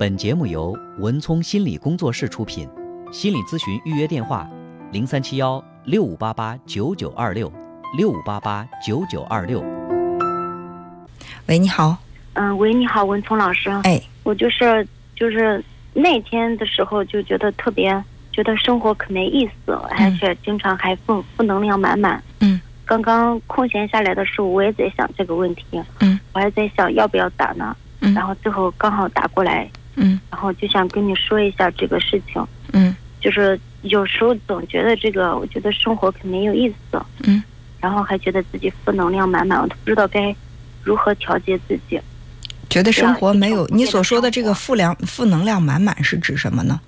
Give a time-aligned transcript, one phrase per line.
[0.00, 2.66] 本节目由文聪心理工作室出品，
[3.12, 4.48] 心理咨询预约电话：
[4.92, 7.52] 零三七幺六五八八九九二六
[7.98, 9.62] 六五八八九九二六。
[11.48, 11.98] 喂，你好。
[12.32, 13.68] 嗯，喂，你好，文聪老师。
[13.84, 22.24] 哎，我就是就是那天的时候就觉得特别觉得生活可没意思，而且经常还负负能量满满。
[22.40, 22.58] 嗯。
[22.86, 25.66] 刚刚空闲下来的时候，我也在想这个问题。
[25.98, 26.18] 嗯。
[26.32, 27.76] 我还在想要不要打呢。
[28.00, 28.14] 嗯。
[28.14, 29.70] 然后最后刚好打过来。
[29.96, 30.20] 嗯。
[30.30, 32.44] 然后就想跟你说一下这个事情。
[32.72, 32.94] 嗯。
[33.20, 37.02] 就是有时候总觉得这个，我觉得生活可没有意思。
[37.24, 37.42] 嗯。
[37.80, 40.34] 然后还觉得自己负能量满满，我都不知道该
[40.82, 42.00] 如何调节自己。
[42.68, 46.80] 觉得生活没有你所说的这个负量负能量满满是指什么呢？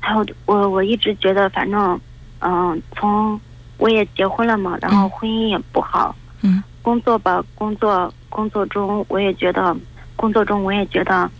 [0.00, 1.98] 还有我我一直觉得，反正
[2.40, 3.40] 嗯，从
[3.78, 6.14] 我也结婚了嘛，然后婚姻也不好。
[6.42, 6.62] 嗯。
[6.82, 9.76] 工作吧，工作工作中我也觉得，
[10.16, 11.30] 工作中我也觉得，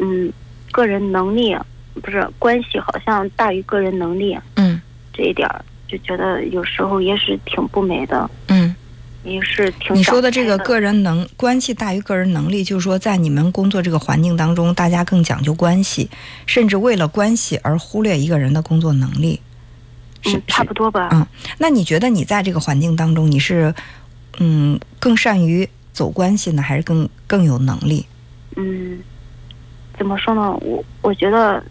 [0.00, 0.32] 嗯，
[0.76, 1.56] 个人能力
[2.02, 4.38] 不是关系好像大于个人能力。
[4.56, 4.78] 嗯。
[5.14, 5.48] 这一点
[5.88, 8.30] 就觉得有时候也是挺不美的。
[8.48, 8.74] 嗯。
[9.24, 16.08] 也是挺你说的这个个人能关系大于个人能力，就是说在你们工作这个环境当中，大家更讲究关系，
[16.46, 19.40] 甚至为了关系而忽略一个人的工作能力，
[20.22, 21.08] 是差不多吧？
[21.10, 21.26] 嗯，
[21.58, 23.74] 那你觉得你在这个环境当中，你是
[24.38, 28.06] 嗯更善于走关系呢，还是更更有能力？
[28.54, 29.00] 嗯，
[29.96, 30.52] 怎么说呢？
[30.62, 31.62] 我我觉得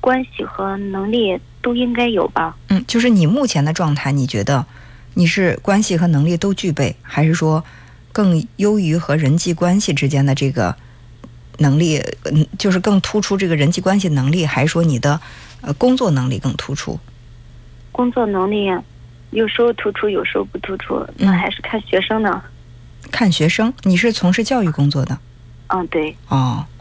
[0.00, 2.56] 关系和能力都应该有吧。
[2.68, 4.66] 嗯，就是你目前的状态，你觉得？
[5.14, 7.64] 你是关系和能力都具备，还是说
[8.12, 10.74] 更优于和人际关系之间的这个
[11.58, 11.98] 能力？
[12.24, 15.20] 嗯，就是更突出这个人际关系能力，还是说你的
[15.62, 16.98] 呃工作能力更突出？
[17.90, 18.70] 工作能力
[19.32, 22.40] 有时候突出，有时候不突出，那还是看学生呢。
[23.10, 25.18] 看学生，你是从事教育工作的？
[25.66, 26.16] 嗯，对。
[26.28, 26.79] 哦，嗯。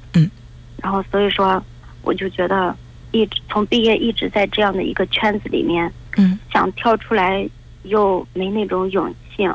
[0.82, 1.64] 然后所以说，
[2.02, 2.76] 我就觉得
[3.12, 7.48] 一直从毕业一直在这样的一个圈子里面，嗯，想跳出来。
[7.84, 9.48] 又没那种勇气，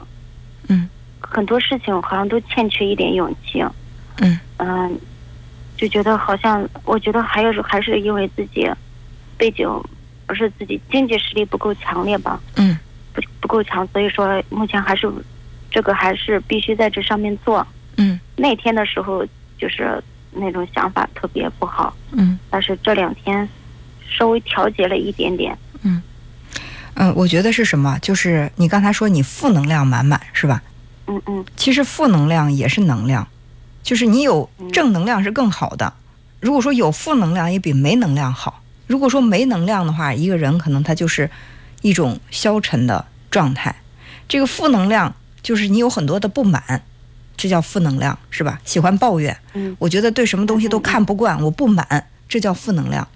[0.69, 0.89] 嗯，
[1.21, 3.63] 很多事情好像都欠缺一点勇气，
[4.23, 4.41] 嗯。
[4.57, 4.99] 嗯，
[5.77, 8.67] 就觉得好像，我觉得还有还是因为自己
[9.37, 9.69] 背景
[10.27, 12.77] 不是自己经济实力不够强烈吧，嗯，
[13.13, 15.07] 不不够强，所以说目前还是
[15.71, 17.65] 这个还是必须在这上面做，
[17.99, 19.25] 嗯，那天的时候
[19.59, 20.03] 就是
[20.35, 23.49] 那种想法特别不好，嗯，但是这两天
[24.09, 26.03] 稍微调节了一点点，嗯。
[26.97, 27.99] 嗯，我觉得是什么？
[28.01, 30.63] 就是你刚才说你负能量满满，是吧？
[31.07, 31.45] 嗯嗯。
[31.57, 33.27] 其实负能量也是能量，
[33.83, 35.93] 就是你有正能量是更好的。
[36.41, 38.63] 如果说有负能量，也比没能量好。
[38.87, 41.29] 如果说没能量的话，一个人可能他就是
[41.83, 43.75] 一种消沉的状态。
[44.29, 46.83] 这个负能量就是你有很多的不满，
[47.37, 48.61] 这叫负能量，是吧？
[48.65, 49.37] 喜欢抱怨。
[49.55, 49.77] 嗯。
[49.79, 53.07] 我觉得对什么东西都看不惯，我不满，这叫负能量。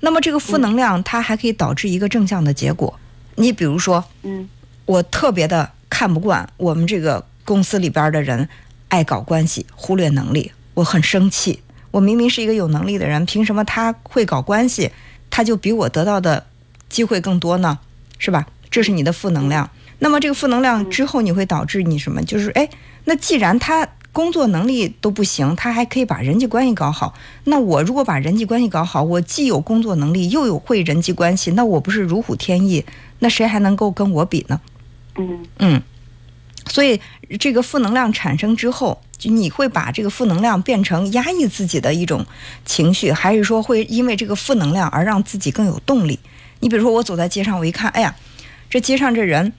[0.00, 2.98] 那么这个负能量它还可以导致一个正向的结果。
[3.36, 4.48] 你比如说，嗯，
[4.84, 8.48] 我特别的看不惯我们这个公司里边的人
[8.88, 11.60] 爱搞关系，忽略能力，我很生气。
[11.90, 14.90] 我明明是一个有能力的人，凭什么他会搞关系，
[15.30, 16.44] 他就比我得到的
[16.88, 17.78] 机会更多呢？
[18.18, 18.46] 是吧？
[18.70, 19.70] 这是你的负能量。
[19.98, 22.22] 那么这个负能量之后，你会导致你什么？
[22.22, 22.68] 就是哎，
[23.04, 27.14] 那既然他工作能力都不行，他还可以把人际关系搞好。
[27.44, 32.84] 那我如果把人际关系搞好，我既有工作能力，又有会人际关系，那我不是如虎添翼？
[33.18, 34.60] 那谁还能够跟我比呢？
[35.16, 35.82] 嗯嗯，
[36.68, 37.00] 所以
[37.38, 42.26] 这个负能量产生之后，就你会把这个负能量变成压抑自己的一种
[42.66, 46.18] 情绪，还是说会因为这个负能量而让自己更有动力？
[46.60, 48.14] 你比如说，我走在街上，我一看，哎呀，
[48.68, 49.52] 这街上这人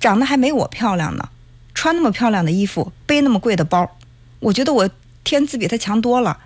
[0.00, 1.28] 长得还没我漂亮呢，
[1.72, 3.96] 穿那么漂亮的衣服，背那么贵的包，
[4.40, 4.90] 我觉得我
[5.22, 6.38] 天资比他强多了。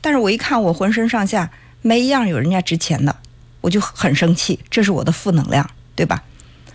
[0.00, 1.50] 但是我一看，我浑身上下
[1.82, 3.14] 没一样有人家值钱的，
[3.60, 5.70] 我就很生气，这是我的负能量。
[5.96, 6.22] 对吧？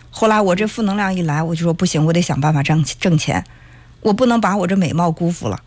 [0.10, 3.46] 后来我这负能量一来，我就说不行，我得想办法挣挣钱，
[4.02, 5.62] 我不能把我这美貌辜负了。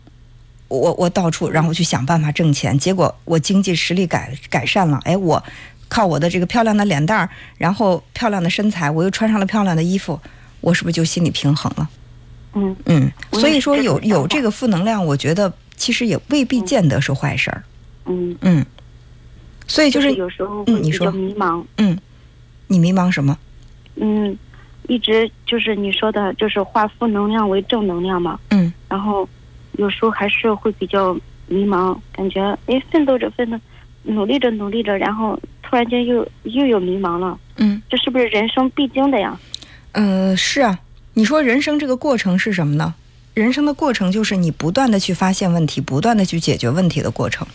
[0.67, 5.41] 我我到处让我去想办法挣钱，结果我经济实力改改善了，哎，我
[5.87, 10.19] 靠我的这个漂亮的脸蛋儿，然后漂亮的身材，我又穿上了漂亮的衣服，
[10.61, 11.89] 我是不是就心理平衡了？
[12.53, 17.61] 嗯嗯，所以说有有这个负能量，我觉得其实也未必见得是坏事儿。
[18.05, 18.65] 嗯嗯，
[19.67, 21.97] 所以就是有时候嗯，你说迷茫，嗯，
[22.67, 23.37] 你迷茫什么？
[23.95, 24.37] 嗯，
[24.87, 28.39] 一直就是你说的，就是化负能量为正能量嘛。
[28.51, 28.71] 嗯。
[28.87, 29.27] 然后
[29.73, 31.13] 有时候还是会比较
[31.47, 33.59] 迷茫，感觉哎，奋斗着奋斗，
[34.03, 37.37] 努力着努力着，然后突然间又又有迷茫了。
[37.57, 37.81] 嗯。
[37.89, 39.37] 这是不是人生必经的呀？
[39.95, 40.79] 呃，是啊。
[41.13, 42.93] 你说人生这个过程是什么呢？
[43.33, 47.47] 人生的过程就是你不断的去发现问题，不断的去解决问题的过程。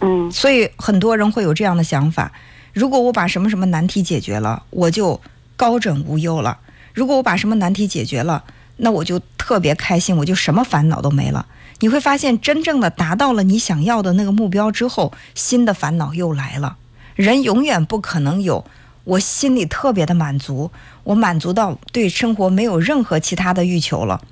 [0.00, 2.32] 嗯所以很多人会有这样的想法：
[2.72, 5.20] 如果我把什么什么难题解决了，我就
[5.56, 6.58] 高枕无忧了；
[6.94, 8.44] 如果我把什么难题解决了，
[8.76, 11.46] 那我就特别开心，我就什么烦恼都没了。
[11.80, 16.76] 你会发现，真正的达到了你想要的那个目标之后，新的烦恼又来了。
[17.16, 18.64] 人永远不可能有
[19.10, 20.70] 我心里特别的满足，
[21.02, 24.22] 我满足到对生活没有任何其他的欲求了，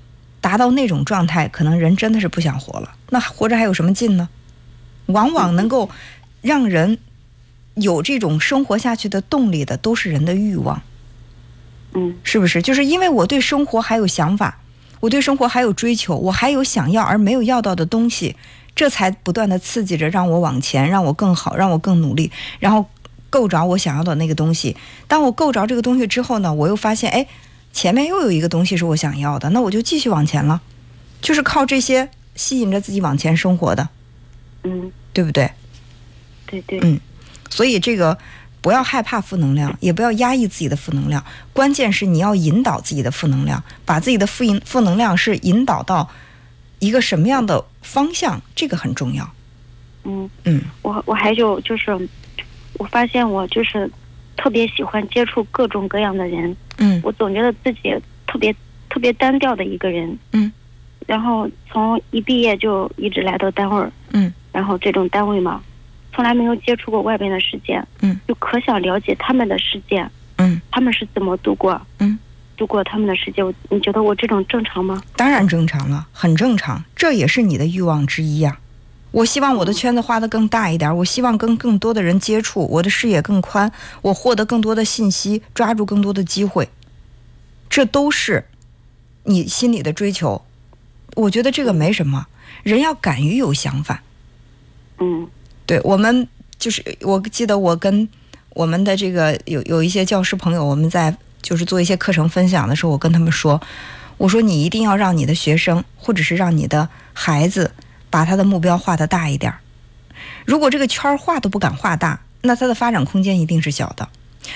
[0.40, 2.94] 达到那种状态，可能人真的是不想活了。
[3.10, 4.28] 那活着还有什么劲呢？
[5.06, 5.90] 往往能够
[6.42, 6.98] 让人
[7.74, 10.80] 有这种生活下去的动力的，都是人的欲望，
[11.94, 12.62] 嗯是不是？
[12.62, 14.60] 就是因为我对生活还有想法，
[15.00, 18.36] 我对生活还有追求，我还有想要而没有要到的东西，
[18.76, 22.86] 这才不断的刺激着让我往前，让我更好，让我更努力，然后
[23.30, 24.76] 够着我想要的那个东西。
[25.06, 27.26] 当我够着这个东西之后呢，我又发现，哎，
[27.72, 30.60] 前面又有一个东西是我想要的，那我就继续往前了，
[31.20, 33.88] 就是靠这些吸引着自己往前生活的，
[34.64, 35.50] 嗯，对不对？
[36.46, 37.00] 对对，嗯。
[37.50, 38.18] 所以这个
[38.60, 46.08] 不要害怕负能量，也不要压抑自己的负能量，关键是你要引导自己的负能量，把自己的负引负能量是引导到
[46.78, 49.30] 一个什么样的方向，这个很重要。
[50.04, 50.62] 嗯，嗯。
[50.82, 52.08] 我我还有就是，
[52.78, 53.90] 我发现我就是
[54.36, 57.94] 特别喜欢接触各种各样的人，嗯我总觉得自己
[58.26, 58.54] 特别
[58.88, 60.18] 特别单调的一个人。
[60.32, 60.50] 嗯。
[61.06, 65.62] 然后从一毕业就一直来到单位，嗯然后这种单位嘛，
[66.12, 72.18] 从来没有接触过外边的世界，嗯，就可想了解他们的世界，嗯，他们是怎么度过，嗯，
[72.58, 73.42] 度过他们的世界。
[73.70, 75.00] 你觉得我这种正常吗？
[75.16, 78.58] 当然正常了，很正常，这也是你的欲望之一呀、
[79.10, 83.72] 我希望我的圈子画得更大一点，我希望跟更多的人接触，我的视野更宽，
[84.02, 86.68] 我获得更多的信息，抓住更多的机会，
[87.70, 88.44] 这都是
[89.24, 90.42] 你心里的追求。
[91.16, 92.26] 我觉得这个没什么，
[92.62, 94.02] 人要敢于有想法。
[94.98, 95.28] 嗯
[95.64, 96.28] 对我们
[96.58, 98.08] 就是，我记得我跟
[98.50, 103.60] 我们的这个有有一些教师朋友，我们在就是做一些课程分享的时候，我跟他们说，
[104.16, 107.72] 我说你一定要让你的学生或者是让你的孩子
[108.10, 109.58] 把他的目标画得大一点儿。
[110.44, 114.08] 如果这个圈画都不敢画大，那他的发展空间一定是小的。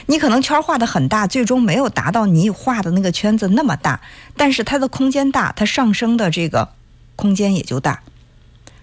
[0.06, 4.00] 你可能圈画得很大，最终没有达到你画的那个圈子那么大，
[4.36, 6.70] 但是它的空间大，它上升的这个
[7.14, 8.00] 空间也就大。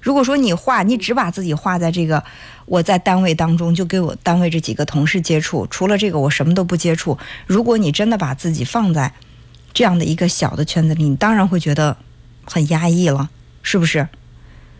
[0.01, 2.23] 如果说你画，你只把自己画在这个
[2.65, 7.17] 我在单位当中，就给我单位这几个同事接触，除了这个我什么都不接触。
[7.47, 9.13] 如果你真的把自己放在
[9.73, 11.97] 这样的一个小的圈子里，你当然会觉得
[12.45, 13.29] 很压抑了，
[13.63, 14.07] 是不是？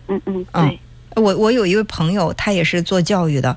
[0.09, 0.77] 嗯嗯，嗯，
[1.15, 3.55] 我我有一位朋友，他也是做教育的，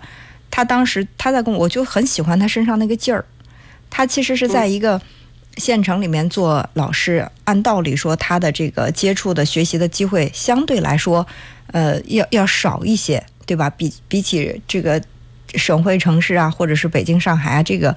[0.51, 3.25] 他当时他在跟我，我就很喜欢他身上那个劲儿。
[3.91, 5.01] 他其实是在一个
[5.59, 11.27] 县城里面做老师，按道理说他的这个接触的学习的机会相对来说，
[11.67, 13.69] 呃，要要少一些，对吧？
[13.69, 15.03] 比比起这个
[15.55, 17.95] 省会城市啊，或者是北京、上海啊，这个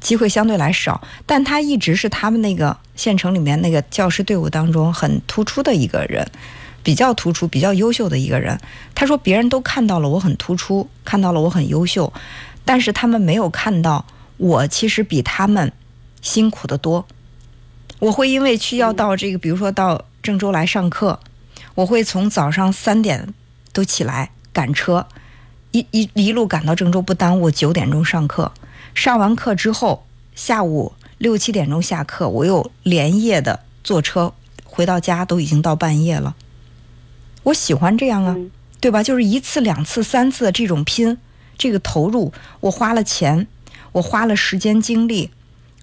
[0.00, 1.00] 机会相对来少。
[1.24, 6.26] 但他一直是他们那个县城里面那个教师队伍当中很突出的一个人。
[6.86, 8.60] 比较突出、比较优秀的一个人。
[8.94, 12.12] 他说，别人都看到了我很突出，看到了我很优秀，
[12.64, 14.06] 但是他们没有看到
[14.36, 15.72] 我其实比他们
[16.22, 17.04] 辛苦的多。
[17.98, 21.18] 我会因为去要到这个，比如说到郑州来上课，
[21.74, 23.34] 我会从早上三点
[23.72, 25.08] 都起来赶车，
[25.72, 28.52] 一一一路赶到郑州，不耽误九点钟上课。
[28.94, 34.32] 上完课之后，下午六七点钟下课，我又连夜的坐车
[34.64, 36.36] 回到家，都已经到半夜了。
[37.46, 38.50] 我喜欢这样啊，嗯
[38.80, 39.02] 对吧？
[39.02, 41.16] 就是一次、两次、三次的这种拼，
[41.56, 43.46] 这个投入，我花了钱，
[43.92, 45.30] 我花了时间精力，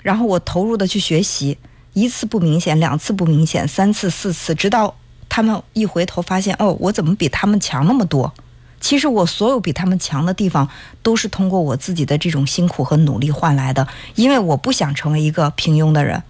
[0.01, 1.57] 然后我投入的去学习，
[1.93, 4.95] 一次不明显，两次不明显，三次、四次，直到
[5.29, 8.33] 他们一回头发现，哦，我怎么比他们强那么多？
[8.81, 10.67] 其实我所有比他们强的地方，
[11.01, 16.21] 都是通过我自己的这种辛苦和努力换来的，因为我不想成为一个平庸的人，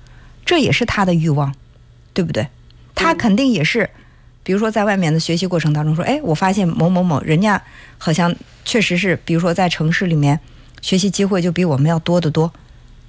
[0.46, 1.54] 这也是他的欲望，
[2.14, 2.48] 对不对？
[2.94, 3.90] 他嗯肯定也是。
[4.44, 7.62] 比如说，在外面的学习过程当中，说，哎，我发现某某某人家
[7.98, 8.36] 好像
[8.66, 10.40] 确实是，比如说在城市里面
[10.82, 12.52] 学习机会就比我们要多得多，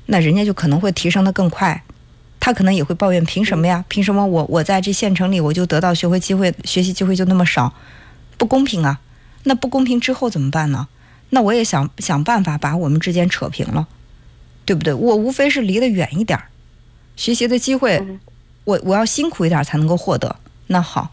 [0.06, 1.82] 那人家就可能会提升的更快。
[2.38, 3.84] 他可能也会抱怨，凭什么呀？
[3.88, 7.72] 凭什么我我在这县城里我就得到学会机会、学习机会就那么少，
[8.36, 9.00] 不公平啊！
[9.44, 10.86] 那不公平之后怎么办呢？
[11.30, 13.88] 那我也想想办法把我们之间扯平了，
[14.66, 14.92] 对不对？
[14.92, 16.48] 我无非是离得远一点儿，
[17.16, 18.20] 学习的机会嗯
[18.64, 20.36] 我我要辛苦一点才能够获得。
[20.66, 21.10] 那好，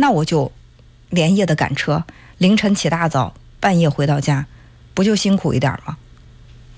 [0.00, 0.50] 那我就
[1.10, 2.04] 连夜的赶车，
[2.38, 4.46] 凌晨起大早，半夜回到家，
[4.94, 5.98] 不就辛苦一点吗？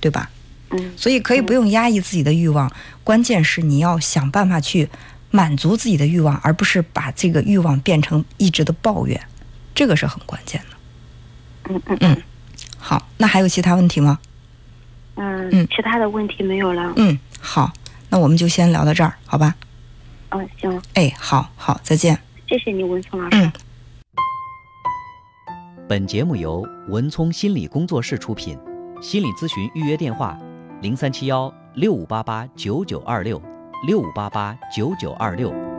[0.00, 0.28] 对吧？
[0.72, 2.70] 嗯所以可以不用压抑自己的欲望，
[3.02, 4.88] 关键是你要想办法去
[5.30, 9.20] 满足自己的欲望，而不是把这个欲望变成一直的抱怨，
[9.74, 11.74] 这个是很关键的。
[11.74, 12.22] 嗯嗯嗯
[12.78, 14.18] 好，那还有其他问题吗？
[15.16, 16.92] 嗯嗯其他的问题没有了。
[16.96, 17.72] 嗯，好，
[18.08, 19.54] 那我们就先聊到这儿，好吧？
[20.30, 22.18] 嗯，行，哎，好好，再见。
[22.50, 23.36] 谢谢你，文聪老师。
[23.36, 23.52] 嗯
[25.88, 28.58] 本节目由文聪心理工作室出品，
[29.00, 30.36] 心理咨询预约电话：
[30.82, 33.40] 零三七幺六五八八九九二六
[33.86, 35.69] 六五八八九九二六。